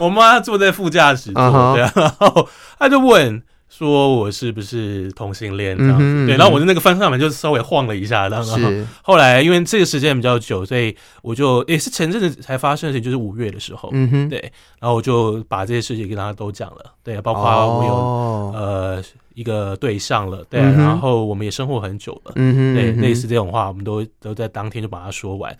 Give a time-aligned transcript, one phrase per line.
[0.00, 1.74] 我妈坐在副驾驶座，uh -huh.
[1.74, 3.40] 对啊，然后她就问。
[3.72, 6.26] 说我是不是同性恋这样子，嗯嗯？
[6.26, 8.58] 对，然后我的那个方向盘就稍微晃了一下，然后
[9.00, 14.38] 后来因为这个时间比较久，所以我就也是前阵子才发生的事情，就是五月的时候，嗯哼，对，
[14.80, 19.02] 然后我就把这些事情跟大家都讲了，对，包括我有、哦、呃
[19.34, 25.56] 一个对象了，对、嗯，然后我们也生活很久了，嗯哼，对，类似这种话，我们都都在当天就把它说完。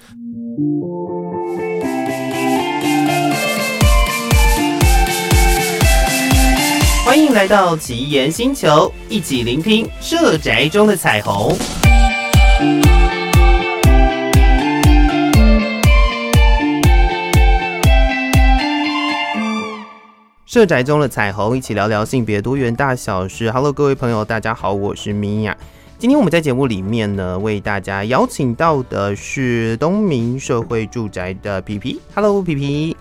[7.05, 11.57] 欢迎来到奇岩星球，一起聆听社宅中的彩虹。
[20.47, 23.51] 社宅中的彩虹，一起聊聊性别多元大小事。
[23.51, 25.57] Hello，各位朋友，大家好，我是米娅。
[25.99, 32.01] 今天我们在节目里面呢，为大家邀请到的是东明社会住宅的皮皮。
[32.15, 32.97] Hello，皮皮。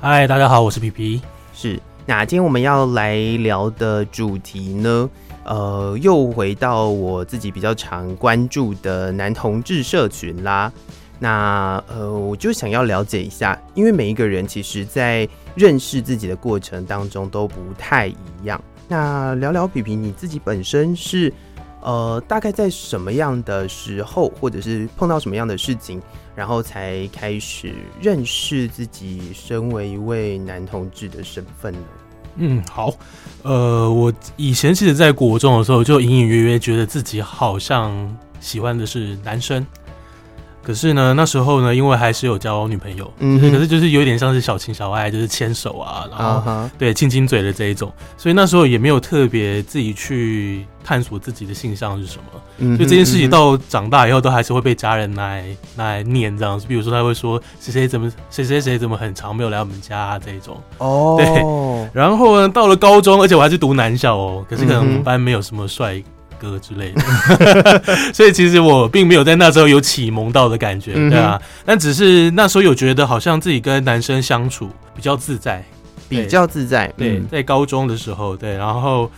[0.00, 1.22] 嗨，大家好，我是皮皮。
[1.54, 1.80] 是。
[2.08, 5.10] 那今天我们要来聊的主题呢，
[5.44, 10.72] 呃，又回到我自己比较常关注的男同志社群啦。
[11.18, 18.62] 那呃，我就想要了解一下，因为每一个人其实在认识自己的过程当中都不太一样。
[18.86, 21.32] 那聊聊皮皮，你自己本身是
[21.86, 26.02] 呃，大概在什么样的时候，或者是碰到什么样的事情，
[26.34, 31.78] 然后才开始认识自己身为一位男同志的身份呢？
[32.38, 32.92] 嗯，好，
[33.44, 39.64] 呃，我以前其实，在国中的时候，就隐隐约约觉得自己好像喜欢的是男生。
[40.66, 46.68] 可是呢，那时候呢，因为还是有交女朋友，嗯，可是就是有点像是小情小爱，就是牵手啊，然后、uh.
[46.76, 52.40] 对亲亲嘴的这一种，所以那时候也没有特别自己去探索自己的性向是什么。
[52.58, 55.44] 嗯，所以这件事情到长大以后，都还是会被家人来
[55.76, 56.66] 来念这样子。
[56.66, 60.60] 比如说他会说谁谁怎么谁谁谁怎么很长没有来我们家啊这一种。
[60.78, 61.90] 哦，对。
[61.92, 66.02] 然后呢，到了高中，而且我还是读男校哦，可是可能我们班没有什么帅。
[66.38, 67.82] 歌之类的，
[68.14, 75.64] 所以其实我并没有在那时候有启蒙到的感觉，对啊，但只是那时候有觉得好像自己跟男生相处比较自在，
[76.08, 79.10] 比较自在，对，在高中的时候，对，然后。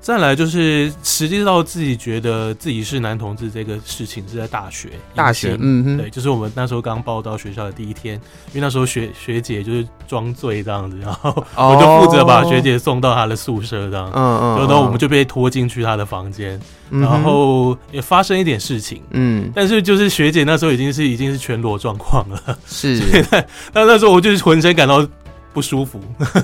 [0.00, 8.14] 再来就是实际到自己觉得自己是男同志这个事情是在大学，大学，嗯哼，对，就是我们那时候刚报到学校的第一天，
[8.52, 23.02] 因为那时候学学姐就是装醉这样子，然后 我就负责把学姐送到她的宿舍这样，嗯嗯，然后我们就被拖进去她的房间，然后也发生一点事情，嗯，但是就是学姐那时候已经是已经是全裸状况了，是，
[23.74, 25.04] 那那时候我就是浑身感到。
[25.56, 25.98] 不舒服，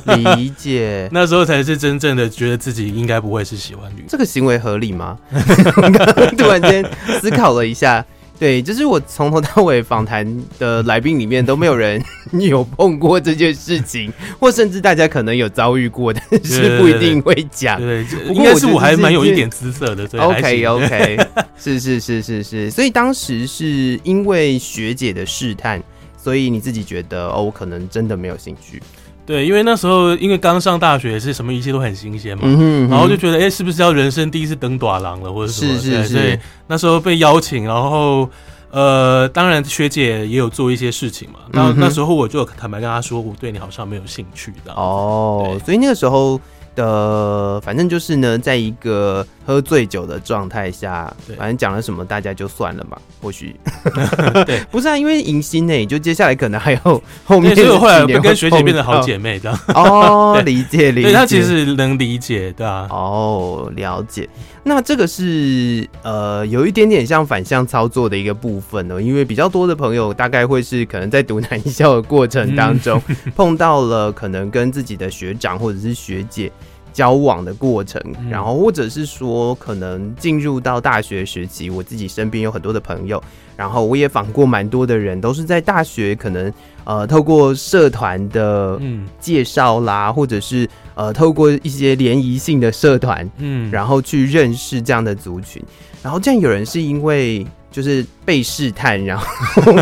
[0.07, 1.07] 理解。
[1.13, 4.07] 那时候才是真正的觉得自己应该不会是喜欢女。
[4.09, 5.19] 这个行为合理吗？
[6.39, 6.83] 突然间
[7.21, 8.03] 思考了一下，
[8.39, 10.27] 对，就是我从头到尾访谈
[10.59, 12.03] 的来宾里面都没有人
[12.33, 17.79] 有碰过这件事情， 或甚至大家可能有遭遇过，但是不一定会讲。
[17.79, 20.09] 对，应该是我还蛮有一点姿色的。
[20.19, 21.19] OK OK，
[21.59, 25.83] 是是是是是，所以当时是因为学姐的试探，
[26.17, 28.83] 所以你自己觉得哦，我可能真的没有兴趣。
[29.25, 32.43] 对，因为那时候因为刚上大学，是什么一切都很新鲜嘛，
[32.91, 35.75] 然后就觉得，哎，是不是要人生第一次登短廊了，或者什么？
[35.75, 36.09] 是是是。
[36.09, 38.29] 所以那时候被邀请，然后
[38.71, 41.41] 呃，当然学姐也有做一些事情嘛。
[41.53, 44.73] 然后那时候我就坦白跟她说，我对你好像没有兴趣的。
[44.73, 46.41] 哦，所以那个时候。
[46.75, 52.99] 的，反正就是呢，在一个喝醉酒的状态下，反正讲了什么大家就算了嘛。
[53.21, 53.55] 或许，
[54.47, 59.59] 对， 不是啊，因为迎新呢，就接下来可能还有后面，所以后来跟学姐变成好姐妹这样。
[59.69, 62.89] 哦，理解 理解，对，他其实能理解，对啊。
[62.91, 64.29] 哦，了解。
[64.65, 73.03] 那这个是呃，有一点点像反向操作的一个部分哦，因为比较多的朋友大概会是可能在读男校的过程当中，
[73.35, 76.51] 碰到了可能跟自己的学长或者是学姐。
[76.93, 83.23] 交往的过程，然后或者是说，可能进入到大学时期，我自己身边有很多的朋友，
[83.57, 86.53] 然后我也访过蛮多的人，都是在大学可能
[86.85, 88.81] 呃透过社团的
[89.19, 95.63] 介绍啦，或者是呃透过一些联谊性的社团，嗯，然后去认识这样的族群，
[96.03, 99.25] 然后这样有人是因为就是被试探，然后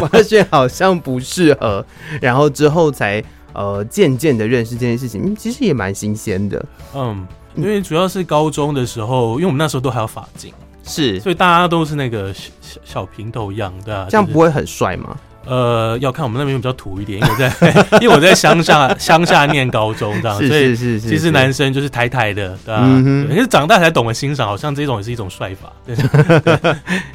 [0.07, 1.85] 发现好像不适合，
[2.21, 3.23] 然后之后才。
[3.53, 6.65] 呃，渐渐的认识这件事情，其实也蛮新鲜的。
[6.95, 10.53] 嗯，因为主要是高中的时候，因为我们那时候都还有发禁，
[10.85, 15.17] 是，所以大家都是那个小小，平头一样，对啊，这样不会很帅吗？
[15.47, 22.87] 呃，要看我们那边比较土一点，因为我在 因为我在乡下乡下念高中这样，所以其实男生就是台台的，对吧？
[23.27, 25.73] 可是长大才懂得欣赏，好像这种也是一种帅法。
[25.87, 25.97] 对，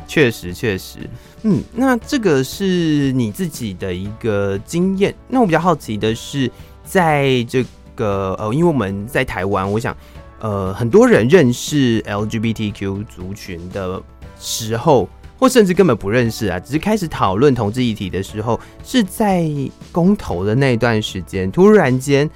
[0.07, 0.97] 确 实确实，
[1.47, 5.13] 嗯，那这个是你自己的一个经验。
[5.27, 6.49] 那我比较好奇的是，
[6.83, 7.63] 在这
[7.93, 9.95] 个呃，因为我们在台湾，我想
[10.39, 14.01] 呃，很多人认识 LGBTQ 族群的
[14.39, 15.07] 时候，
[15.37, 19.47] 或甚至根本不认识啊，只是开始讨论同志议题的时候，是在
[19.91, 22.27] 公投的那段时间，突然间，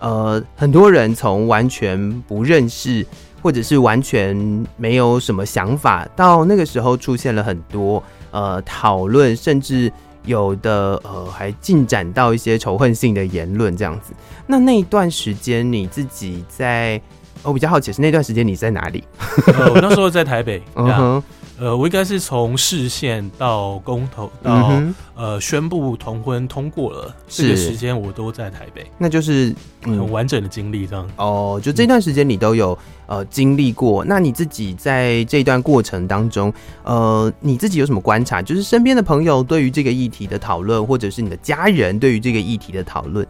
[0.00, 3.06] 呃，很多人从完全不认识，
[3.40, 4.36] 或者是完全
[4.76, 8.02] 没有什么想法，到那个时候出现了很多
[8.36, 9.90] 呃讨论，甚至。
[10.26, 14.12] 有的呃，还进展到一些仇恨性的言论这样子。
[14.44, 17.00] 那那一段时间你自己在，
[17.44, 19.04] 我比较好奇是那段时间你在哪里？
[19.46, 20.60] 呃，我那时候在台北。
[20.74, 21.22] 嗯哼。
[21.58, 29.54] 呃，我应该是从释宪到公投到、嗯、呃宣布同婚通过了，这个时间我都在台北，那就是、
[29.84, 31.08] 嗯、很完整的经历这样。
[31.16, 36.52] 哦，就这段时间你都有呃经历过，那你自己在这段过程当中，
[36.84, 38.42] 呃，你自己有什么观察？
[38.42, 43.26] 就是身边的朋友对于这个议题的讨论，或者是你的家人对于这个议题的讨论。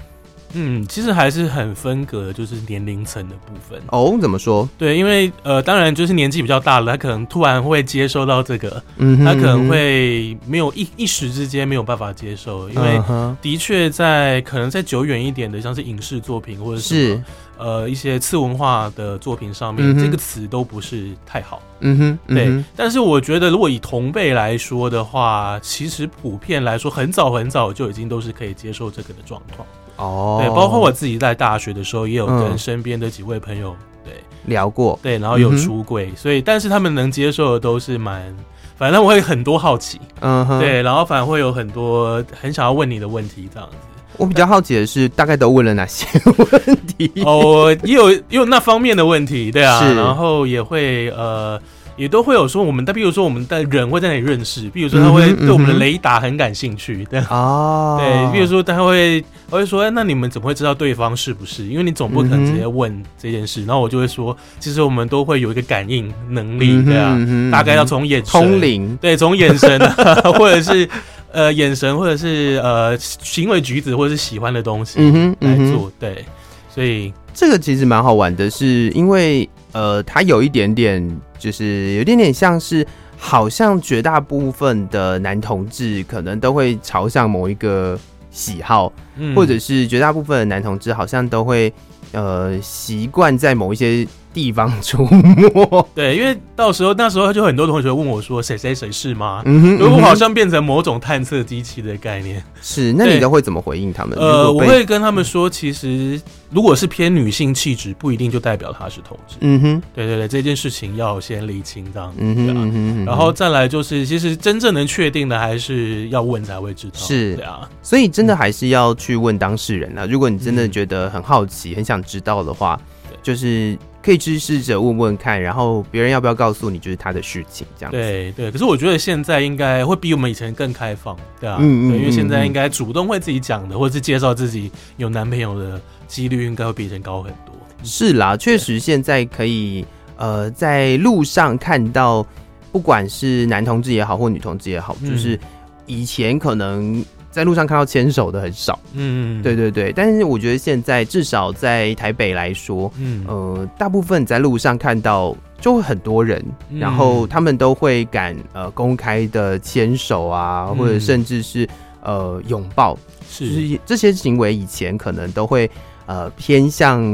[0.57, 4.17] 嗯，其实还是很分隔，就是年龄层的部分哦。
[4.21, 4.69] 怎么说？
[4.79, 13.01] 对，因为呃，当然就是年纪比较大了，他可能突然会接收到这个，嗯哼嗯哼，他可能会没有一一时之间没有办法接受，因为
[13.43, 17.23] 的确在可能在久远一点的，像是影视作品或者是
[17.59, 21.61] 呃一些次文化的作品上面，嗯、这个词都不是太好。
[21.81, 22.65] 嗯哼，嗯哼，对。
[22.75, 29.67] 但是我觉得，如果以同辈来说的话，其实普遍来说，很早很早就已经都是可以接受这个的状况。
[29.97, 34.13] 哦，对，包括我自己在大学的时候，也有跟身边的几位朋友、嗯、对。
[34.45, 38.33] 聊过，对，然后有出柜、嗯，所以但是他们能接受的都是蛮，
[38.77, 43.77] 反正我会很多好奇，嗯哼，对，然后反而会有很多很想要问你的问题这样子。
[44.19, 47.11] 我比较好奇的是，大概都问了哪些问题？
[47.25, 51.61] 哦，也有也有那方面的问题，对啊，然后也会呃。
[51.97, 61.67] 也都会有说我们，但比如说我们的人会在那里认识，比如说他会对我们的雷达很感兴趣，对啊，对，比如说他会我会说，哎，那你们怎么会知道对方是不是？
[61.67, 63.65] 因为你总不可能直接问这件事。
[63.65, 67.19] 然后我就会说，其实我们都会有一个感应能力，对啊，
[67.51, 69.81] 大概要从眼神，通灵，对，从眼神
[70.37, 70.87] 或者是
[71.33, 75.01] 呃眼神，或者是呃行为举止，或者是喜欢的东西
[75.41, 76.25] 来做，对，
[76.69, 79.49] 所以这个其实蛮好玩的，是因为。
[79.77, 82.87] 呃，它有一点点，就是有点点像是，
[83.19, 87.99] 好像绝大部分的男同志可能都会朝向某一个
[88.31, 91.71] 喜好，嗯，或者是绝大部分的男同志好像都会，
[92.13, 94.09] 呃，习惯在某一些。
[94.37, 95.35] 地方出没，
[95.97, 99.41] 对，因为到时候那时候就很多同学问我说，谁谁谁是吗？
[99.47, 102.45] 嗯哼，如果好像变成某种探测机器的概念。
[102.61, 104.19] 是，那你都会怎么回应他们？
[104.19, 109.37] 呃，我会跟他们说，其实如果是偏女性气质，不一定就代表他是同志。
[109.41, 112.19] 嗯哼，对对对，这件事情要先理清这样子。
[112.21, 116.99] 嗯哼，嗯哼，然后再来就是，其实真正能确定的还是要问才会知道。
[116.99, 120.05] 是，啊，所以真的还是要去问当事人啊。
[120.05, 122.79] 如果你真的觉得很好奇、很想知道的话，
[123.23, 123.79] 就是。
[124.07, 127.99] 可以去试着问问看，然后别人要不要告诉你，就是他的事情这样子。
[127.99, 137.53] 对对，可是我觉得现在应该会比我们以前更开放，对啊，嗯嗯，对，因为现在应该主动会自己讲的，或者是介绍自己有男朋友的几率应该会比以前高很多。
[137.83, 139.85] 是啦，确实现在可以
[140.17, 142.25] 呃在路上看到，
[142.71, 145.37] 不管是男同志也好，或女同志也好，就是
[145.85, 147.05] 以前可能。
[147.37, 161.69] 在路上看到牵手的很少，嗯嗯，对对对，但是我觉得现在至少在台北来说，嗯，呃，大部分在路上看到就会很多人，嗯，然后他们都会敢呃公开的牵手啊，或者甚至是
[162.01, 165.71] 呃拥抱，是，就是这些行为以前可能都会
[166.07, 167.05] 呃偏向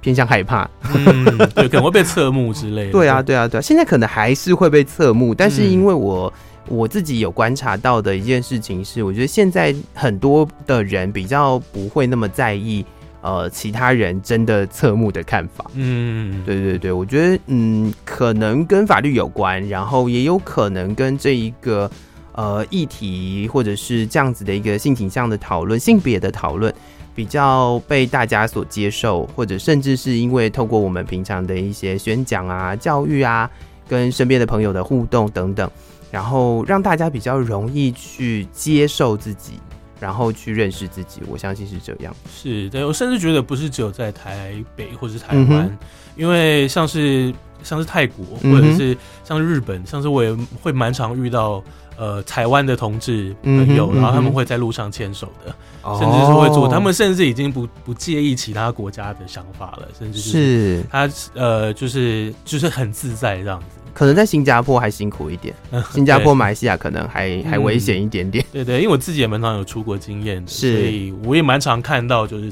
[0.00, 6.32] 偏向害怕，嗯，对，可能会被侧目之类的， 对啊，对啊，对啊，现在可能还是会被侧目，但是因为我。
[6.68, 12.84] 我自己有观察到的一件事情是，我觉得现在很多的人比较不会那么在意，
[13.20, 15.70] 呃，其他人真的侧目的看法。
[15.74, 21.90] 嗯，对对对，我觉得嗯，可能跟法律有关，然后也有可能跟这一个
[22.32, 26.72] 呃议题或者是这样子的一个性倾向的讨论、性别的讨论
[27.14, 33.50] 比较被大家所接受，或者甚至是因为透过我们平常的一些宣讲啊、教育啊，
[33.88, 35.70] 跟身边的朋友的互动等等。
[36.10, 39.54] 然后让大家比较容易去接受自己，
[40.02, 42.12] 然后去认识自己，我相信是这样。
[42.28, 45.78] 是，对，我甚至觉得不是只有在台北或是台湾，嗯，
[46.16, 47.32] 因为像是
[47.62, 51.62] 像是泰国或者是像日本，嗯，像是我也会蛮常遇到
[51.96, 55.54] 呃台湾的同志朋友，嗯，然后他们会在路上牵手的，
[55.84, 60.82] 嗯，甚至是会做，他们甚至已经不不介意其他国家的想法了，甚至是。
[60.90, 63.78] 他呃就是就是很自在这样子。
[63.94, 65.54] 可能在新加坡还辛苦一点，
[65.92, 68.44] 新加坡、马来西亚可能还还危险一点点。
[68.52, 72.50] 对对，因为我自己也蛮常有出国经验的，所以我也蛮常看到就是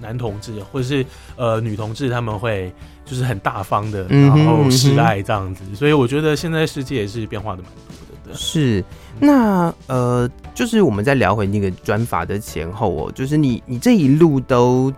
[0.00, 1.04] 男同志或者是
[1.36, 2.72] 呃女同志他们会
[3.04, 8.34] 就是很大方的，然后示爱这样子，所以我觉得现在世界也是变化的蛮多的。
[8.34, 8.82] 是，
[9.20, 14.92] 那呃，就是我们在聊回那个专法的前后哦，就是你你这一路都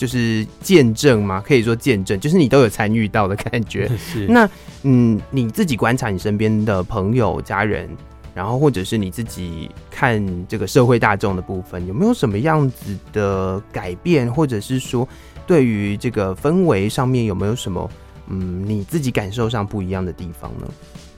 [0.00, 1.42] 就是见证吗？
[1.46, 3.86] 可以说见证，就是你都有参与到的感觉。
[4.00, 4.48] 是，那
[4.82, 7.86] 嗯，你自己观察你身边的朋友、家人。
[8.32, 15.06] 然后，或者是你自己看这个社会大众的部分，有没有什么样子的改变，或者是说，
[15.46, 17.90] 对于这个氛围上面有没有什么
[18.28, 20.66] 嗯你自己感受上不一样的地方呢？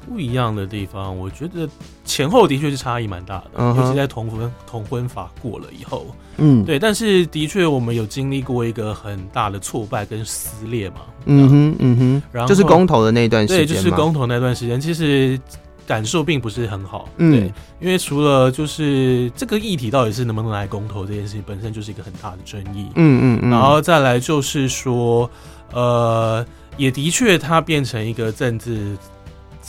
[0.07, 1.69] 不一样的地方，我觉得
[2.05, 6.07] 前后的确是差异蛮大的，嗯、尤其在同婚同婚法过了以后，
[6.37, 6.79] 嗯，对。
[6.79, 15.39] 但是的确，我们有经历过一个很大的挫败跟撕裂嘛，嗯哼，嗯哼，然后就是公投的那段时间，对，就是公投那段时间，其实。
[15.85, 25.29] 感受并不是很好，对，嗯、因为除了就是这个议题到底是能不能来公投这件事情本身就是一个很大的争议，嗯嗯嗯，然后再来就是说，
[25.73, 28.97] 呃，也的确它变成一个政治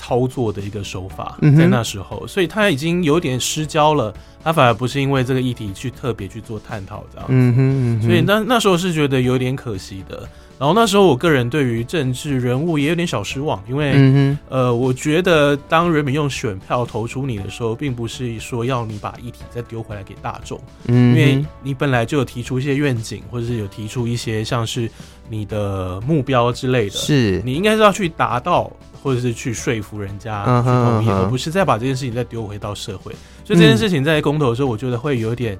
[0.03, 10.27] 操作的一个手法，在那时候，嗯、所以他已经有点失焦了，他反而不是因为这个议题去特别去做探讨这样子，嗯哼，嗯哼，所以那那时候是觉得有点可惜的。
[10.59, 20.57] 然后那时候，我个人对于政治人物也有点小失望，因为，呃，我觉得当人民用选票投出你的时候，并不是说要你把议题再丢回来给大众，
[20.87, 24.89] 嗯，因为你本来就有提出一些愿景，或者是有提出一些像是
[25.27, 27.41] 你的目标之类的，是。
[27.43, 28.71] 你应该是要去达到，
[29.03, 33.13] 或者是去说服人家去同意，而不是再把这件事情再丢回到社会。
[33.43, 35.59] 所以这件事情在公投的时候，我觉得会有点。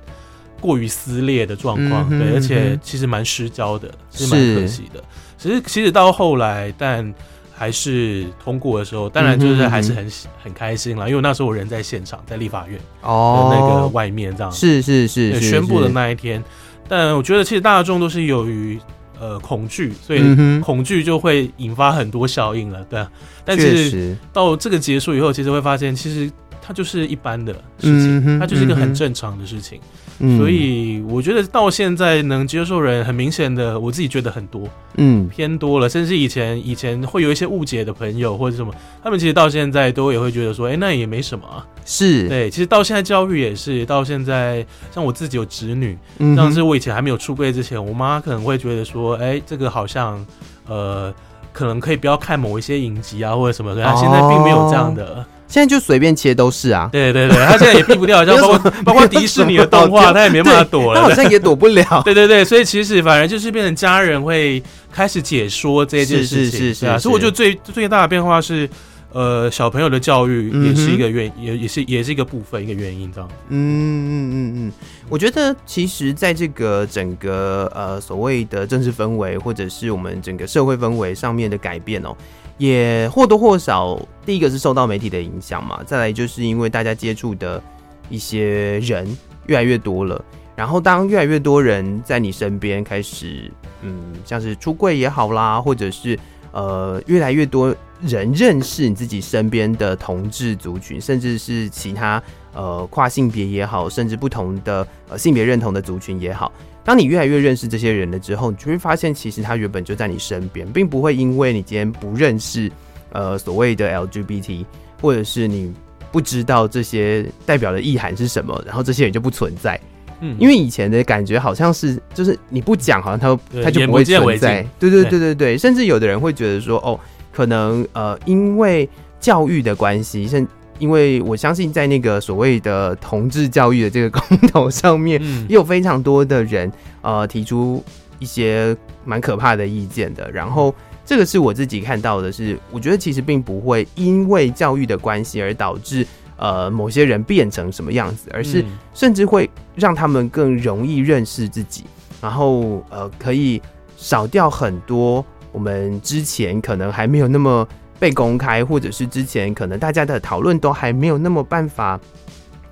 [0.62, 5.04] 过于撕裂的状况，对，而且其实蛮失焦的，是蛮可惜的。
[5.38, 7.14] 其实，其实到后来，但
[7.54, 16.42] 还是通过的时候，当然就是还是很、嗯、很开心了，因为那时候我人在现场，在立法院哦那个外面这样，是是是，宣布的那一天。
[16.88, 18.80] 但我觉得，其实大众都是由于
[19.24, 20.20] 呃恐惧，所以
[20.60, 23.10] 恐惧就会引发很多效应了，对、啊。
[23.46, 26.30] 但是到这个结束以后，其实会发现，其实
[26.62, 29.80] 它就是一般的事情，它就是一个很正常的事情。
[29.80, 30.03] 嗯、
[30.38, 34.62] 所以我觉得到现在能接受人很明显的，我自己觉得很多，
[34.96, 35.90] 嗯，偏多了。
[35.90, 41.66] 甚至以前以前会有一些误解的朋友或者什么，他们其实到现在都也会觉得说，哎、欸，那也没什么啊。
[41.86, 50.26] 是对，其实到现在教育也是，到现在像我自己有侄女，嗯哼，像是我以前还没有出柜之前，我妈可能会觉得说，哎、欸，这个好像
[50.68, 51.14] 呃，
[51.52, 55.26] 可能可以不要看某一些影集啊或者什么，可她现在并没有这样的。
[55.54, 61.86] 哦现在就随便切都是啊，对对对，他现在也避不掉， 像包括 包括迪士尼的动画，他也没办法躲了，他好像也躲不了。
[62.04, 66.98] 对对对，所以其实反而就是变成家人会开始解说这件事情，是是是是啊。
[66.98, 68.68] 所以我觉得最最大的变化是，
[69.12, 73.30] 呃，小朋友的教育也是一个原，也也是也是一个部分一个原因，这样。
[73.50, 74.72] 嗯嗯嗯嗯，
[75.08, 82.16] 我觉得其实在这个整个呃所谓的政治氛围，或者是我们整个社会氛围上面的改变哦。
[82.64, 87.62] 也或多或少，第一个是受到媒体的影响嘛，再来就是因为大家接触的
[88.08, 89.06] 一些人
[89.48, 90.24] 越来越多了，
[90.56, 93.52] 然后当越来越多人在你身边开始，
[93.82, 96.18] 嗯，像是出柜也好啦，或者是
[96.54, 106.52] 呃越来越多人认识你自己身边的同志族群，甚至是其他呃跨性别也好，甚至不同的呃性别认同的族群也好。
[106.86, 112.70] 当你越来越认识这些人了之后，你就会发现，其实他原本就在你身边，并不会因为你今天不认识，
[113.14, 114.66] 呃，所谓的 LGBT，
[115.02, 115.74] 或者是你
[116.12, 119.80] 不知道这些代表的意涵是什么，然后这些人就不存在。
[120.20, 124.62] 嗯，因为以前的感觉好像是，就是你不讲，好像他他就不会存在。
[124.78, 127.00] 对对对对对，对，甚至有的人会觉得说，哦，
[127.32, 128.90] 可能呃，因为
[129.22, 130.46] 教育的关系，甚。
[130.80, 137.84] 因为我相信，在那个所谓的同志教育的这个公投上面，也有非常多的人呃提出
[138.20, 138.76] 一些
[139.06, 140.30] 蛮可怕的意见的。
[140.32, 140.74] 然后，
[141.06, 146.06] 这个是我自己看到的是，我觉得其实并不会因为教育的关系而导致
[146.38, 151.84] 呃某些人变成什么样子，而是甚至会让他们更容易认识自己，
[152.22, 153.62] 然后呃可以
[153.96, 157.66] 少掉很多我们之前可能还没有那么。
[158.00, 162.00] 被公开，或者是之前可能大家的讨论都还没有那么办法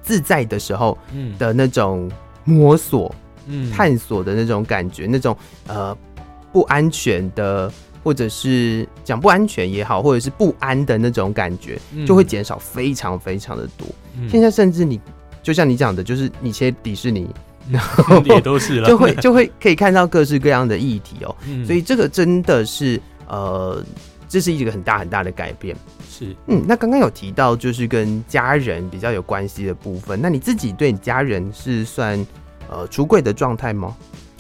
[0.04, 0.98] 自在的时候，
[1.38, 2.12] 的那种
[2.44, 3.14] 摸索、
[3.48, 5.36] 嗯、探索的那种感觉，那种
[5.68, 5.96] 呃
[6.52, 7.72] 不安全的，
[8.04, 13.88] 或者是讲不安全也好，或者是不安的那种感觉，就会减少非常非常的多。
[14.20, 15.00] 嗯、现在甚至你
[15.42, 17.30] 就像你讲的，就是你切迪士尼，
[17.70, 21.34] 然 后也都是了， 就会就会可以看到各式各样的议题哦。
[21.48, 23.82] 嗯、所以这个真的是呃。
[24.32, 25.76] 这是一个很大很大的改变，
[26.10, 26.34] 是。
[26.48, 32.26] 嗯，那刚刚有提到就是跟家人比较有关系的部分，那你自己对你家人是算
[32.70, 33.94] 呃出柜的状态吗？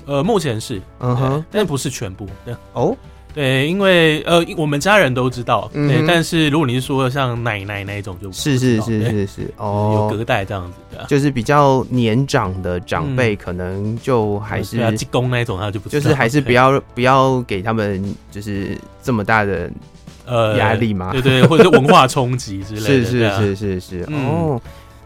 [0.05, 2.25] 呃，目前是，嗯哼，但不是全部。
[2.45, 2.95] 对哦，
[3.33, 6.01] 对，因为呃，我们家人都知道，对。
[6.01, 19.71] 嗯、但是如果你是说像奶奶那一种就，就是是是是是，哦，有隔代这样子的，就是比较年长的长辈，可能就还是济公那一种，他就不就是还是不要不要给他们就是这么大的
[20.25, 24.61] 呃压力嘛，对对，或者是文化冲击之类的，是是是是是，哦。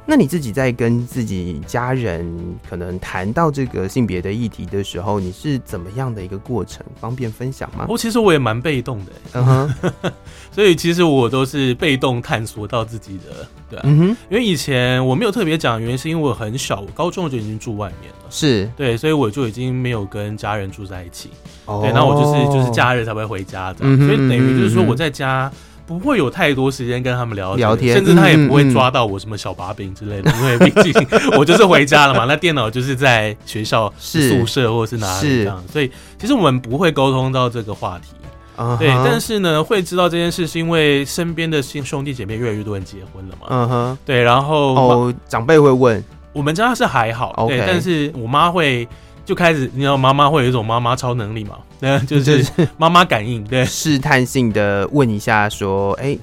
[0.08, 2.24] 那你自己在跟自己家人
[2.70, 6.86] 可能谈到这个性别的议题的时候，你是怎么样的一个过程？
[7.00, 7.86] 方便分享吗？
[7.90, 10.12] 我其实我也蛮被动的，嗯哼，
[10.54, 18.70] 所以其实我都是被动探索到自己的，对啊，嗯哼，因为以前我没有特别讲，原因是因为我很小，我高中就已经住外面了，是。
[18.78, 21.32] 对，所以我就已经没有跟家人住在一起，
[21.66, 25.52] 哦，对，然后我就是就是假日才会回家的，嗯哼，所以等于就是说我在家。
[25.88, 32.26] 不会有太多时间跟他们聊聊天，甚至他也不会抓到我什么小把柄之类的，嗯嗯、因为毕竟我就是回家了嘛。
[32.26, 38.16] 那电脑就是在学校宿舍或者是哪里这样，所以其实我们不会沟通到这个话题。
[38.58, 43.48] Uh huh、对，但是呢，会知道这件事是因为身边的兄兄弟姐妹越来越多人结婚了嘛。
[43.50, 48.88] 嗯哼、uh，huh、对，然后哦，长辈会问，我们家是还好.对，但是我妈会。
[49.26, 51.58] 就开始，你知道妈妈会有一种妈妈超能力嘛？
[51.82, 52.46] 对，就是
[52.78, 56.20] 妈妈感应，对，试探性的问一下，说，哎、欸，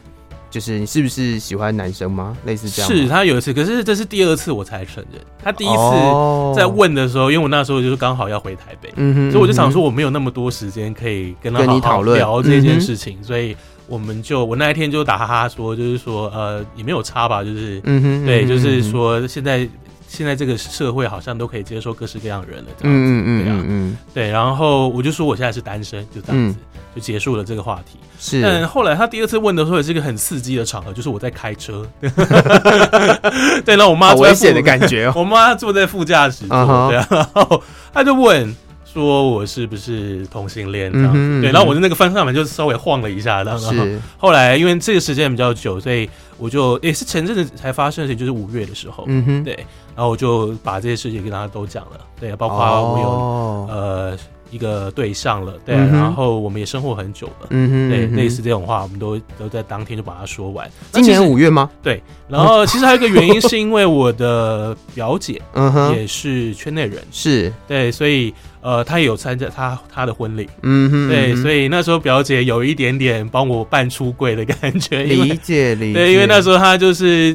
[0.50, 2.36] 就是你是不是喜欢男生吗？
[2.46, 2.90] 类似这样。
[2.90, 5.20] 是他有一次，可是这是第二次我才承认。
[5.42, 13.56] 他第一次在问的时候，因为我那时候就是刚好要回台北，嗯哼，所以我就想说我没有那么多时间可以跟他好好聊这件事情，所以
[13.86, 19.68] 我们就我那一天就打哈哈说，就是说呃也没有差吧，就是嗯哼，对，就是说现在。
[20.12, 26.58] 现在这个社会好像都可以接受各式各样的人了，这样子，嗯嗯嗯嗯，对，然后我就说我现在是单身，就这样子，
[26.94, 27.98] 就结束了这个话题。
[28.20, 31.88] 是，但后来他第二次问的时候，也是一个很刺激的场合，就是我在开车，
[33.64, 37.62] 对，然后我妈危险的感觉，我妈坐在副驾驶座，对，然后
[37.94, 38.54] 他就问。
[38.84, 41.16] 说我是不是同性恋这样子？
[41.16, 43.98] 嗯哼嗯哼，对，然后我的那个方向盘就稍微晃了一下，然后是。
[44.18, 54.18] 后来因为这个时间比较久，所以我就也是前阵子才发生的事情，就是五月的时候，嗯哼，对，然后我就把这些事情跟大家都讲了，对，包括我有、哦、呃。
[54.52, 60.70] 一个对象了，对、啊，嗯、然后我们也生活很久了，嗯哼，对，类似这种话，我们都都在当天就把它说完。
[60.92, 61.70] 今年五月吗？
[61.82, 67.50] 对，然后其实还有一个原因，是因为我的表姐， 嗯哼，也是圈内人，是。
[67.66, 77.34] 对，所以呃，她也有参加她她的婚礼，嗯哼，对，所以那时候表姐有一点点帮我办出柜的感觉，理解理解，对，因为那时候她就是。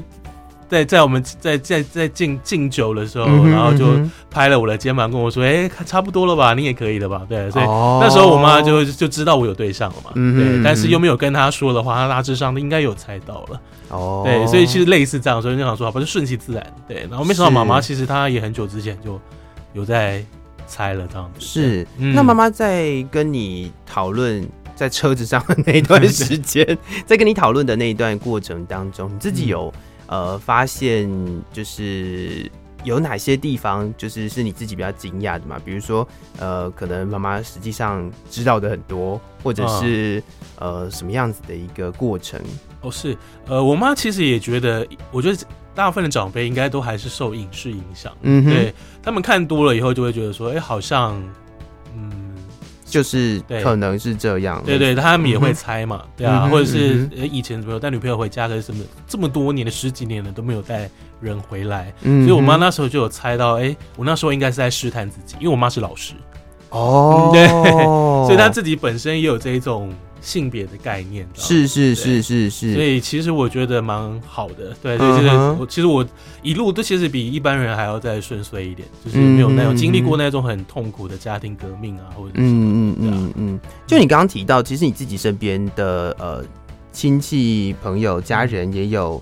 [0.69, 3.85] 在在我们在在在敬敬酒的时候，嗯、哼然后就
[4.29, 10.11] 拍了我的肩膀，跟我说：“哎、欸，差不多了吧，你也可以了吧？”对，所以、哦、那时候我妈就就知道我有对象了嘛。
[10.15, 13.61] 嗯哼对，但是又没有跟她说的话，她大致上应该有猜到了。
[13.89, 16.73] 哦，对，所以其实类似这样，所以就想说，好吧，就顺其自然。
[16.87, 19.17] 对，然后没想到妈妈其实她也很久之前就
[19.73, 20.21] 有在
[20.67, 21.39] 猜了这样子。
[21.39, 29.81] 是，嗯、那妈妈在跟你讨论在车子上的那一段 时间，在跟你讨论的那一段过程当中，你自己有、嗯。
[30.07, 31.09] 呃，发现
[31.53, 32.49] 就是
[32.83, 35.59] 有哪些地方，就是是你自己比较惊讶的嘛？
[35.63, 36.07] 比如说，
[36.39, 40.23] 呃，可能妈妈实际上知道的很多，或者是、
[40.59, 42.39] 嗯、呃什么样子的一个过程？
[42.81, 43.17] 哦，是，
[43.47, 45.37] 呃，我妈其实也觉得，我觉得
[45.75, 51.29] 大部分的长辈应该都还是受影视影响，嗯哼，对，他们看多了以后就会觉得说，哎、欸，好像，嗯。
[52.89, 66.13] 就是可能是这样，对对，他们也会猜嘛，对啊，或者是以前怎么有带女朋友回家，可是什么这么多年的十几年了都没有带人回来，所以我妈那时候就有猜到，哎，我那时候应该是在试探自己，因为我妈是老师，
[66.69, 67.47] 哦， 对，
[68.25, 69.93] 所以她自己本身也有这一种。
[70.21, 75.27] 性别的概念是是是是是，所以其实我觉得蛮好的，对，就是
[75.59, 76.05] 我其实我
[76.41, 86.43] 一路都其实比一般人还要再顺遂一点，就是没有那种经历过那种很痛苦的家庭革命啊，或者嗯嗯嗯嗯，就你刚刚提到，其实你自己身边的呃
[86.91, 89.21] 亲戚朋友家人也有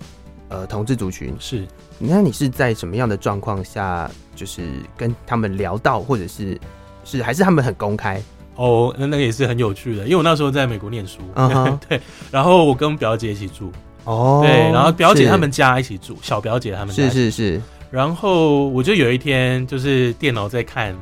[0.50, 1.68] 呃同志族群，是，
[2.00, 4.64] 那你是在什么样的状况下，就是
[4.98, 6.60] 跟他们聊到，或者是
[7.04, 8.22] 是还是他们很公开？
[8.56, 11.78] 哦，那那个也是很有趣的，因为我那时候在美国念书，uh huh.
[11.90, 12.00] 对，
[12.32, 13.72] 然后我跟表姐一起住，
[14.06, 20.96] 哦，oh, 对，然后表姐他们家一起住，小表姐他们家是是是，然后我就有一天就是电脑在看，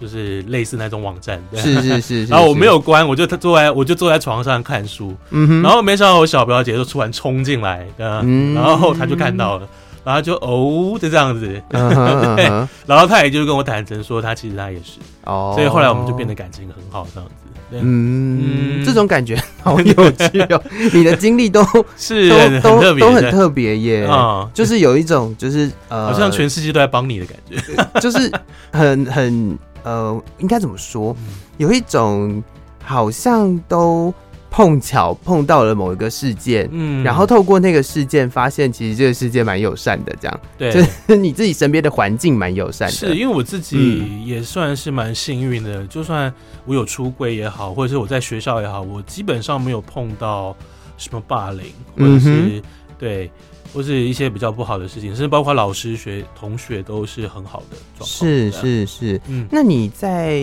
[0.00, 9.68] 就是类似那种网站，对是， 是是是，然后我没有关，我就坐在我就坐在床上看书，嗯哼，然后没想到我小表姐就突然冲进来，嗯，然后他就看到了。
[10.04, 11.94] 然后就哦，就这样子，uh
[12.36, 12.68] uh。
[12.86, 15.54] 然后他也就跟我坦诚说，他其实他也是哦，oh.
[15.54, 17.34] 所以后来我们就变得感情很好，这样子。
[17.70, 20.62] 嗯，嗯，这种感觉好有趣哦。
[20.92, 21.64] 你的经历都
[21.96, 22.28] 是
[22.60, 27.56] 都都都很特别耶，啊，就是有一种就是呃，好像全世界都在帮你的感觉，
[27.98, 28.30] 就是
[28.70, 31.16] 很很呃，应该怎么说？
[31.56, 32.42] 有一种
[32.84, 34.12] 好像都。
[34.54, 42.94] 碰巧碰到了某一个事件，嗯，然后透过那个事件发现，其实这个世界蛮友善的，这样，对，就是你自己身边的环境蛮友善的。
[42.94, 46.32] 是因为我自己也算是蛮幸运的，嗯，就算
[46.66, 50.56] 我有出柜也好，或者是我在学校也好，我基本上没有碰到
[50.96, 51.64] 什么霸凌，
[51.98, 52.62] 或者是，嗯，
[52.96, 53.28] 对，
[53.72, 58.08] 或是一些比较不好的事情，甚至包括老师、学同学都是很好的状况。
[58.08, 60.40] 是是是，嗯，那你在。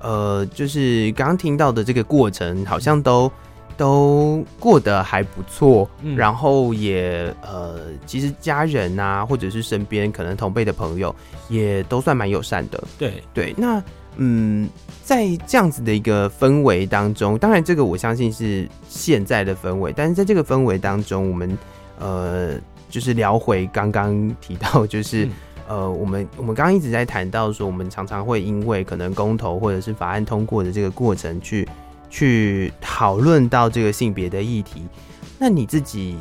[0.00, 3.30] 呃，就是刚刚听到的这个过程，好像都
[3.76, 11.14] 都过得还不错，嗯，然后也呃，其实家人啊，或者是身边可能同辈的朋友，
[11.48, 12.82] 也都算蛮友善的。
[12.98, 13.82] 对对，那
[14.16, 14.68] 嗯，
[15.02, 21.58] 在这样子的一个氛围当中，当然这个我相信是现在的氛围，但是在这个氛围当中，我们
[21.98, 22.54] 呃，
[22.88, 25.26] 就是聊回刚刚提到，就是。
[25.26, 25.30] 嗯
[25.70, 31.64] 呃，我们我们刚刚一直在谈到说，我们常常会因为可能公投或者是法案通过的这个过程去，
[32.10, 34.82] 去去讨论到这个性别的议题。
[35.38, 36.16] 那你自己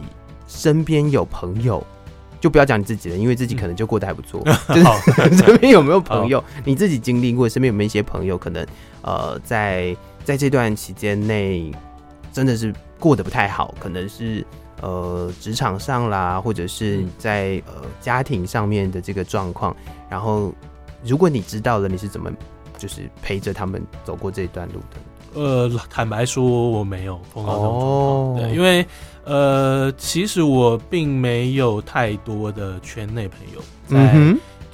[0.47, 1.83] 身边有朋友，
[2.39, 4.39] 就不要讲你自己了，因为自己可能就过得还不错。
[4.45, 7.49] 嗯、 就是 身边有没有朋友，你自己经历过？
[7.49, 8.63] 身边有没有一些朋友，可能
[9.01, 11.71] 呃，在在这段期间内，
[12.31, 14.45] 真的是过得不太好，可能是。
[14.81, 19.75] 呃，职场上啦，或者是在呃家庭上面的这个状况，
[20.09, 20.53] 然后
[21.03, 22.31] 如果你知道了，你是怎么
[22.77, 24.97] 就是陪着他们走过这一段路的？
[25.35, 27.91] 呃，坦白说，我没有碰到这种状况。
[27.91, 28.85] 哦，对，因为
[29.25, 34.13] 呃，其实我并没有太多的圈内朋友在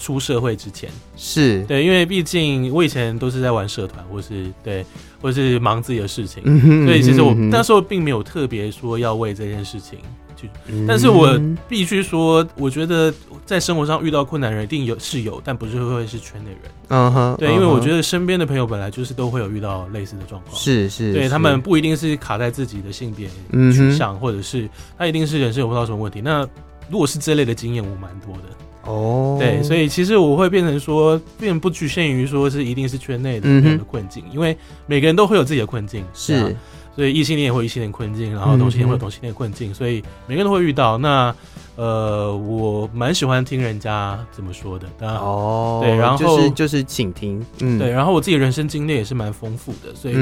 [0.05, 0.87] 出社会之前，
[1.17, 4.85] 是对，因为毕竟我以前都是在玩社团，或是对。
[5.21, 9.97] 或是忙自己的事情，嗯哼，所以其实我那时候并没有特别说要为这件事情
[10.35, 11.35] 去，嗯、但是我
[11.67, 13.11] 必须说，我觉得
[13.43, 23.27] 在生活上遇到困难的人一定有是有，但不是会是圈内人，嗯哼，对，因为我觉得身边的朋友本来就是都会有遇到类似的状况，是是，对他们不一定是卡在自己的性别
[23.71, 26.47] 取向，或者是他一定是人生有碰到什么问题，那
[26.87, 28.43] 如果是这类的经验，我蛮多的。
[28.85, 29.39] 哦，oh.
[29.39, 34.35] 对，所以其实我会变成说，并不局限于说是一定是圈内的人的困境，mm hmm.
[34.35, 36.55] 因为每个人都会有自己的困境，是，
[36.95, 39.77] 所以异性恋也会异性恋困境，然后同性恋会有同性恋困境，mm hmm.
[39.77, 40.97] 所以每个人都会遇到。
[40.97, 41.35] 那
[41.75, 50.15] 呃，我蛮喜欢听人家怎么说的，当然哦对，然后就是就是请听，嗯，对，然后我自己人生经历也是蛮丰富的，所以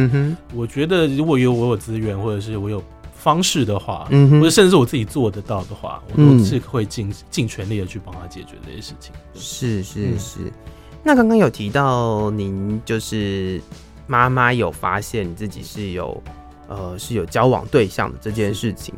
[0.55, 2.81] 我觉得如果有我有资源，或者是我有。
[3.23, 9.13] 方式的话，嗯哼，或者甚至是我自己做得到的话，我都是会尽尽全力的去帮他解决这些事情。
[9.33, 10.39] 是是是。
[10.41, 10.51] 嗯、
[11.01, 13.61] 那刚刚有提到您就是
[14.07, 16.21] 妈妈有发现你自己是有
[16.67, 18.93] 呃是有交往对象的这件事情，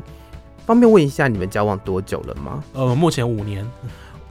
[0.66, 2.64] 方便问一下你们交往多久了吗？
[2.74, 3.64] 呃，目前五年。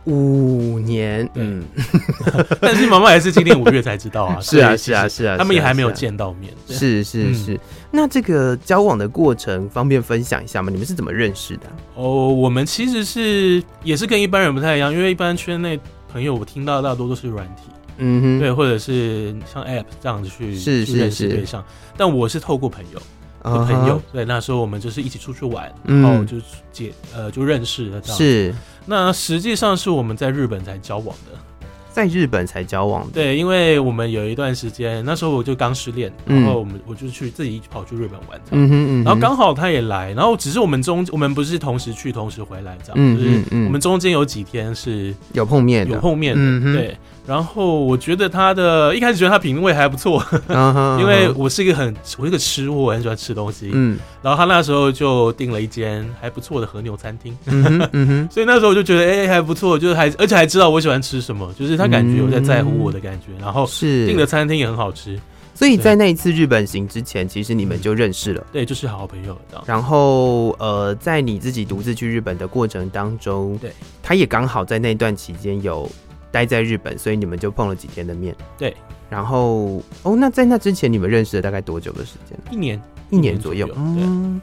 [0.04, 1.64] 五年，嗯，
[2.60, 4.38] 但是妈妈还是今年五月才知道啊。
[4.42, 6.52] 是啊，是啊，是啊，他们也还没有见到面。
[6.68, 7.58] 是是是。
[7.90, 10.70] 那这个交往的过程方便分享一下吗？
[10.70, 11.62] 你们是怎么认识的？
[11.94, 15.78] 哦，我们其实是也是跟一般人不太一样，因为一般圈内
[16.12, 17.62] 朋友我听到大多都是软体，
[17.98, 21.64] 嗯哼，对，或者是像 App 这样子去是认识对象，
[21.96, 23.00] 但我是透过朋友。
[23.44, 26.38] 的朋友，对，那时候我们就是一起出去玩，然后就
[26.72, 28.16] 结呃就认识了这样。
[28.16, 28.54] 是，
[28.86, 33.12] 那实际上是我们在日本才交往的，在日本才交往的。
[33.12, 46.96] 对，因为我们有一段时间，那时候我就刚失恋，然后我们我就去自己跑去日本玩，嗯哼，然后刚好他也来，然后只是我们中我们不是同时去同时回来这样，就是我们中间有几天是有碰面的，有碰面的，对。
[47.26, 53.70] 然后我觉得他的一开始觉得他品味还不错，uh 因为我是一个很我是一个吃货，我很喜欢吃东西。
[53.72, 63.28] 嗯，然后他那时候就订了一间还不错的和牛餐厅，嗯 嗯，所以那时候我就觉得哎还不错，就是还而且还知道我喜欢吃什么，就是他感觉有在在乎我的感觉。
[63.38, 65.18] 嗯、然后是订的餐厅也很好吃，
[65.54, 69.34] 所以在那一次日本行之前，其实你们就认识了，嗯、对，就是好朋友。
[69.64, 75.90] 然后呃，在你自己独自去日本的过程当中，对，他也刚好在那段期间有。
[76.34, 78.34] 待在日本，所以你们就碰了几天的面。
[78.58, 78.74] 对，
[79.08, 82.36] 然后哦，那在那之前你们认识了大概多久的时间？
[82.50, 83.68] 一年，一年左右。
[83.76, 84.40] 嗯，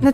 [0.00, 0.10] 那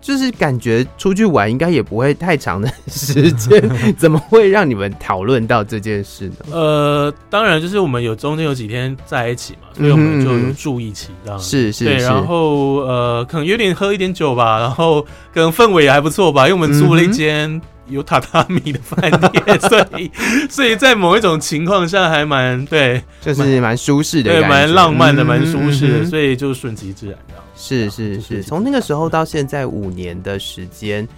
[0.00, 3.62] 就是感觉出去玩应该也不会太长的时间，
[3.96, 6.34] 怎么会让你们讨论到这件事呢？
[6.50, 11.38] 呃，当然就是我们有中间有几天在一起嘛，所以我们就有住一起这样。
[11.38, 15.00] 是是，对，然后呃，可能有点喝一点酒吧，然后
[15.32, 17.62] 可能氛围也还不错吧，因为我们租了一间。
[17.88, 20.10] 有榻榻米的饭店，所以
[20.48, 27.42] 所以在某一种情况下还蛮对，就是蛮舒适的，对，蛮浪漫的，蛮舒适的，所以就顺其自然这样。
[27.58, 31.08] 是是是，从那个时候到现在五年的时间，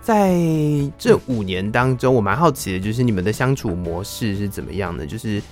[0.00, 0.32] 在
[0.96, 5.04] 这五年当中，我蛮好奇的，就是你们的相处模式是怎么样的？
[5.04, 5.42] 就是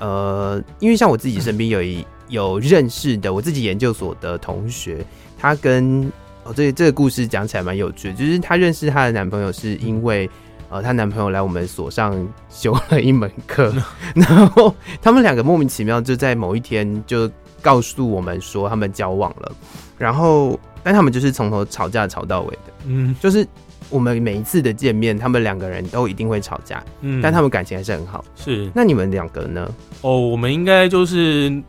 [0.00, 5.04] 呃，因为像我自己身边有一有认识的我自己研究所的同学，
[5.38, 6.10] 他跟
[6.44, 10.28] 哦，这这个故事讲起来蛮有趣的，就是她认识她的男朋友是因为
[10.68, 12.14] 呃，她男朋友来我们所上
[12.48, 13.72] 修了一门课，
[14.14, 19.52] 然后他们两个莫名其妙就在某一天就告诉我们说他们交往了，
[19.98, 23.46] 然后但他们就是从头吵架吵到尾的，嗯，就是。
[23.90, 28.24] 我们每一次的见面，他们两个人都一定会吵架，嗯，但他们感情还是很好。
[28.34, 29.70] 是，那你们两个呢？
[30.00, 31.62] 哦，我们应该就是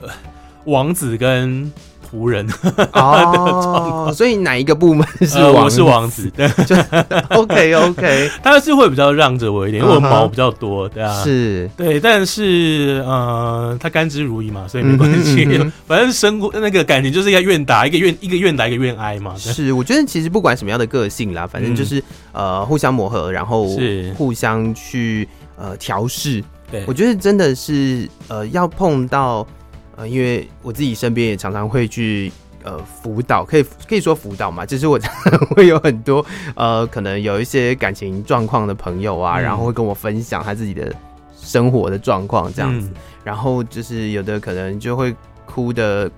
[0.00, 0.08] 呃，
[0.64, 1.72] 王子跟。
[2.10, 2.46] 仆人。
[2.92, 5.60] 哦，所以哪一个部门是王子？
[5.60, 6.74] 我是王子， 对，就
[7.30, 15.46] OK OK，他是会比较让着我一点，因为我毛比较多，对啊，是，对，但是呃，他甘之如饴嘛，所以没关系，
[15.86, 19.34] 反正生活那个感情就是一个愿打一个愿一个愿打一个愿挨嘛。
[19.36, 24.12] 是，我觉得其实不管什么样的个性啦，反正就是呃互相磨合，然后是。
[24.16, 26.42] 互相去呃调试。
[26.70, 29.46] 对，我觉得真的是呃要碰到。
[30.06, 32.30] 因为我自己身边也常常会去
[32.62, 40.94] 呃辅导，可以可以说辅导嘛，就是我常 常会有很多呃可能有一些感情状况的朋友啊，嗯、然后会跟我分享他自己的
[41.34, 45.14] 生活的状况这样子，嗯、然后就是有的可能就会
[45.46, 46.10] 哭的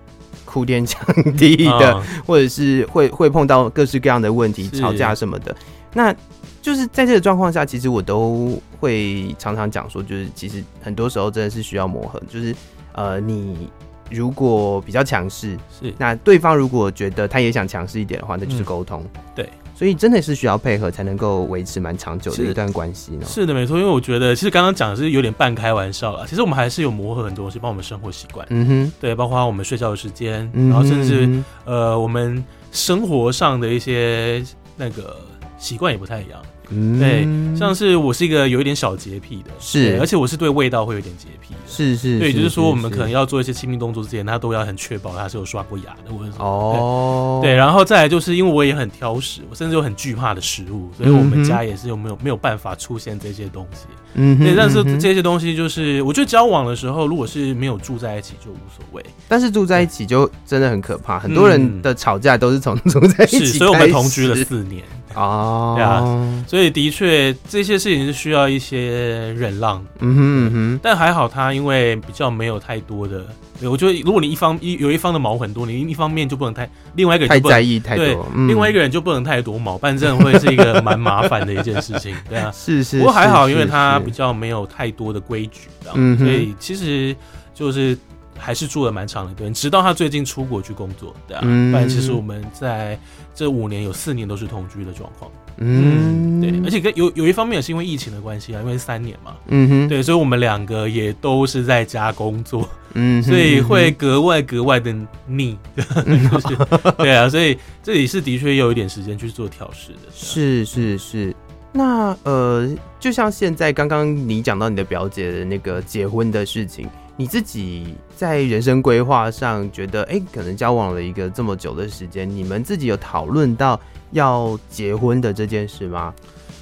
[0.45, 1.01] 哭天抢
[1.37, 5.57] 地的，哦、或者是会会碰到各式各样的问题，吵架什么的，
[5.95, 6.15] 那
[6.61, 12.55] 就是在这个状况下，其实我都会常常讲说，就是其实很多时候真的是需要磨合，就是。
[12.93, 13.71] 呃，你
[14.11, 19.03] 如果比较强势，是那对方如果觉得他也想强势一点的话，那就是沟通。
[19.15, 23.25] 嗯、对，所以真的是需要配合才能够维持蛮长久的一段关系呢。
[23.27, 23.79] 是的，没错。
[23.79, 26.25] 因为我觉得，其实刚刚讲的是有点半开玩笑啦。
[26.29, 28.47] 其实我们还是有磨合很多东西，包括我们生活习惯。
[28.51, 34.45] 嗯哼，对，包括我们睡觉的时间，然后甚至、嗯、呃，我们生活上的一些
[34.77, 35.17] 那个
[35.57, 36.39] 习惯也不太一样。
[36.75, 46.45] 嗯，对，像是我是一个有一点小洁癖的，是，而且我是对味道会有点洁癖的，是是，对，就是说我们可能要做一些亲密动作之前，他都要很确保他是有刷过牙的，或者什么。
[46.45, 64.83] 哦，对，然后再来就是因为我也很挑食，我甚至有很惧怕的食物，所以我们家也是有没有没有办法出现这些东西，嗯，对，但是这些东西就是我觉得交往的时候，如果是没有住在一起就无所谓，但是住在一起就真的很可怕，很多人的吵架都是从住在一起，所以我们同居了四年。
[65.15, 87.15] 哦，对啊，所以的确这些事情是需要一些忍让，嗯哼嗯哼，但还好他因为比较没有太多的，对，我觉得如果你一方一有一方的毛很多，你一方面就不能太，另外一个人就不能太在意太多，另外一个人就不能太多毛，不然这样会是一个蛮麻烦的一件事情，对啊， 是是，不过还好，因为他比较没有太多的规矩，嗯，所以其实
[87.55, 87.97] 就是。
[88.39, 92.99] 还是住了蛮长的一段，直到他最近出国去工作，对啊，嗯、不然其实我们在
[93.33, 104.95] 这五年有四年都是同居的状况，嗯，对，而且跟有有一方面也是因为疫情的关系啊，因为三年嘛，嗯哼，对，所以我们两个也都是在家工作，嗯，所以会格外格外的
[105.27, 106.57] 腻，嗯、 就是
[106.99, 111.35] 对啊，所以这里是的确有一点时间去做调试的，是是是。
[111.73, 112.69] 那呃，
[113.01, 116.89] 就像现在刚刚你讲到你的表姐的那个结婚的事情。
[117.15, 123.79] 你自己在人生规划上觉得，哎、欸，可能交往了一个这么久的时间，你们自己有讨论到
[124.13, 126.15] 要结婚的这件事吗？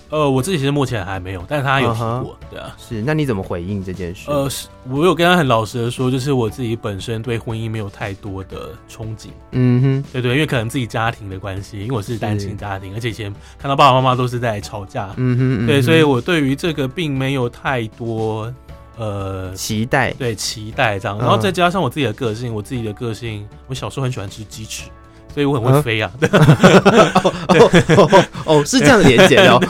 [0.09, 2.51] 呃，我自己其实目前还没有，但是他有提过，uh huh.
[2.51, 2.77] 对啊。
[2.77, 4.29] 是，那你怎么回应这件事？
[4.29, 9.29] 呃，是我有跟他很老实的说，就是我自己本身对婚姻没有太多的憧憬。
[9.53, 15.11] 嗯哼，对，对对，因为可能自己家庭的关系，因为我是单亲家庭，而且以前看到爸爸妈妈都是在吵架。
[15.17, 18.53] 嗯哼，嗯哼，对，所以我对于这个并没有太多。
[18.99, 24.91] 呃，期待对期待这样，然后再加上我自己的个性，我自己的个性，我小时候很喜欢吃鸡翅，
[25.35, 26.11] 所以我很会飞啊。
[28.45, 29.61] 哦， 是这样连接的哦。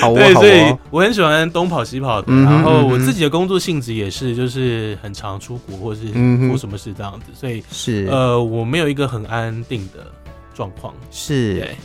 [0.00, 2.32] 好，对，所以我很喜欢东跑西跑的。
[2.32, 6.00] 然后我自己的工作性质也是，就是很常出国或是
[6.48, 10.06] 做什么事这样子，所以是呃，我没有一个很安定的
[10.54, 10.94] 状况。
[11.10, 11.60] 是。
[11.60, 11.76] 对。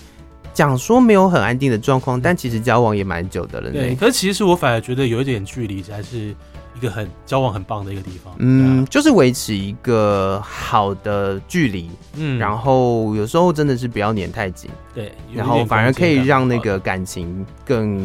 [0.53, 3.69] 讲说没有很安定的状况，但其实交往也蛮久的了。
[3.71, 6.33] 对，可是其实我反而觉得有一点距离才是
[6.75, 8.33] 一个很交往很棒的一个地方。
[8.37, 11.89] 嗯，啊、就是维持一个好的距离。
[12.15, 14.69] 嗯，然后有时候真的是不要粘太紧。
[14.93, 18.03] 对，然后反而可以让那个感情更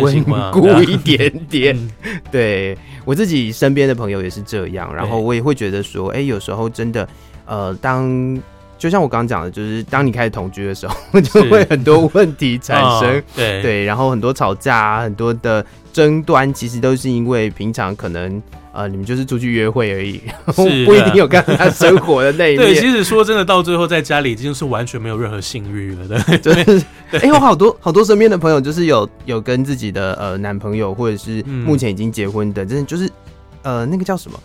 [0.00, 1.76] 稳固一点点。
[1.76, 7.08] 嗯、 对我自己身边的朋友也是这样，然后我也会觉得说，哎、欸，有时候真的，
[7.46, 8.40] 呃，当。
[8.82, 18.42] 就像我刚刚讲的，就是当你开始同居的时候， 就会很多问题产生，哦、对对，然后很多吵架啊，很多的争端，其实都是因为平常可能
[18.72, 20.20] 呃，你们就是出去约会而已，
[20.56, 20.66] 不
[20.96, 22.66] 一定有跟他生活的那一面。
[22.66, 33.08] 对，其实说真的，到最后在家里已经是完全没有任何性欲了的，就是哎，我好多好多身边的朋友，就是有有跟自己的呃男朋友，或者是目前已经结婚的，真的、嗯、就是。
[33.64, 34.36] 呃那个叫什么？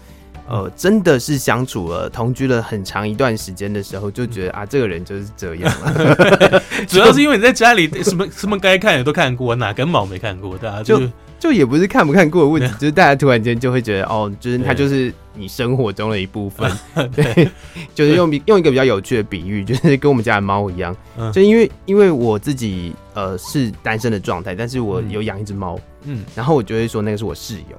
[0.47, 6.63] 呃，真的是相处了、同居了很长一段时间的时候，就觉得啊，这个人就是这样了。
[6.87, 10.57] 主要是因为你在家里 什么什么该看的都看过，哪根毛没看过？
[10.57, 16.71] 大家就就，就也不是看不看过的问题， 就是大家突然间就会觉得哦，就是他就是你生活中的一部分。
[17.13, 17.49] 对，
[17.93, 20.95] 就是用用一个比较有趣的比喻，就是跟我们家的猫一样。
[21.33, 27.77] 就因为因为我自己呃是单身的状态，但是我有养一只猫，嗯，然后我就会说那个是我室友。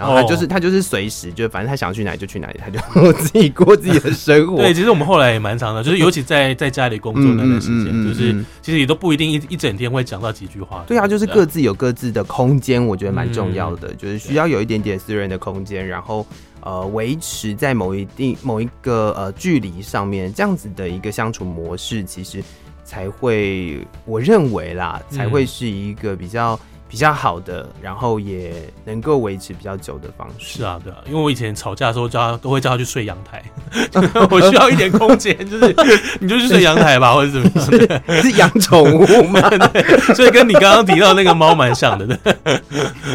[0.00, 0.48] 然后他就是、oh.
[0.48, 4.56] 他就是随时就反正他想去哪里就去哪里，他就 自己过自己的生活。
[4.56, 10.82] 对，其实我们后来也蛮长的，就是尤其在在家里工作那段时间，嗯嗯嗯嗯、就是其实也都不一定一一整天会讲到几句话。
[10.86, 16.26] 对啊，就是各自有各自的空间，我觉得蛮重要的，嗯、就是需要有一点点私人的空间，然后
[16.62, 22.42] 呃维持在某一定某一个呃距离上面，这样子的一个相处模式，其实
[22.84, 26.58] 才会我认为啦，才会是一个比较。
[26.90, 28.52] 比较好的，然后也
[28.84, 30.58] 能够维持比较久的方式。
[30.58, 33.40] 是啊，对啊，因为我以前吵架的时候叫他都会叫他去睡阳台，
[34.28, 35.72] 我需要一点空间，就是
[36.18, 38.22] 你就去睡阳台吧，或者怎么样 是？
[38.22, 39.40] 是养宠物吗？
[39.72, 42.04] 对，所以跟你刚刚提到那个猫蛮像的。
[42.06, 42.34] 对，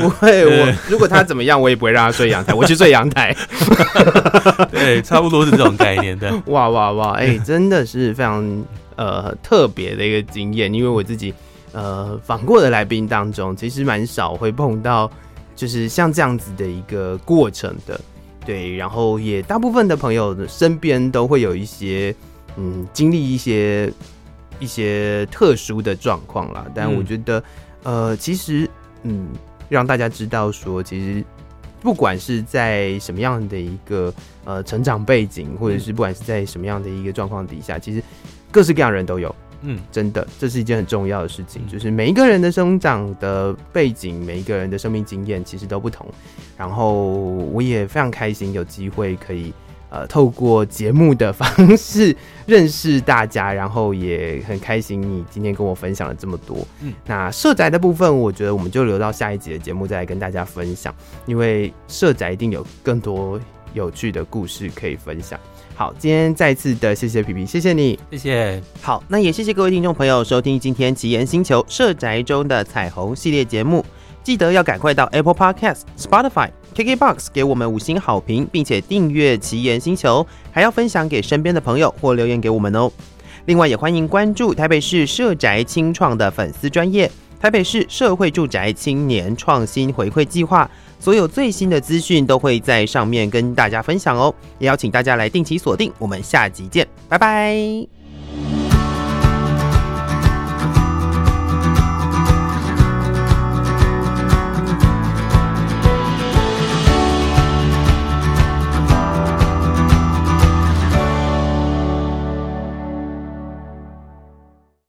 [0.01, 3.35] 不会，我如果他怎么样，我也不会让他睡阳台，我去睡阳台。
[4.71, 6.17] 对，差不多是这种概念。
[6.17, 8.63] 的，哇哇哇，哎、欸，真的是非常
[8.95, 11.33] 呃特别的一个经验，因为我自己。
[11.75, 15.11] 呃，访过的来宾当中，其实蛮少会碰到，
[15.57, 17.99] 就是像这样子的一个过程的，
[18.45, 18.73] 对。
[18.77, 22.15] 然后也大部分的朋友的身边都会有一些，
[22.55, 23.91] 嗯，经历一些
[24.57, 26.65] 一些特殊的状况啦。
[26.73, 27.43] 但我觉得，
[27.83, 28.69] 嗯、呃，其实，
[29.03, 29.27] 嗯，
[29.67, 31.21] 让大家知道说，其实
[31.81, 34.13] 不管是在什么样的一个
[34.45, 38.01] 呃成长背景，或者是不管是在什么样的一个状况底下，其实
[38.49, 39.35] 各式各样的人都有。
[39.65, 46.07] 嗯，真的，这是一件很重要的事情，就是每一个人的生长的背景，每一个人的生命经验其实都不同。
[46.57, 49.51] 然后我也非常开心有机会可以
[49.89, 56.65] 呃透过节目的方式认识大家，然后也很开心你今天跟我分享了这么多。
[56.81, 60.93] 嗯，那社宅的部分，我觉得我们就留到下一集的节目再来跟大家分享，
[61.25, 63.39] 因为社宅一定有更多
[63.73, 65.39] 有趣的故事可以分享。
[65.77, 68.61] 好，今天再次的谢谢皮皮，谢谢你，谢谢。
[68.81, 73.83] 好，那也谢谢各位听众朋友收听今天奇岩星球社宅中的彩虹系列节目，
[74.23, 82.89] 记得要赶快到 Apple Podcast、Spotify、KKBox 给我们五星好评，并且订阅奇岩星球，还要分享给身边的朋友或留言给我们哦。
[83.47, 90.69] 另外，也欢迎关注台北市社宅清创的粉丝专页，台北市社会住宅青年创新回馈计划。
[90.97, 98.64] 所有最新的资讯都会在上面跟大家分享哦，也邀请大家来定期锁定，我们下集见，拜拜。